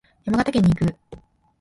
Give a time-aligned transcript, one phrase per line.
[0.25, 0.95] 山形県に行く。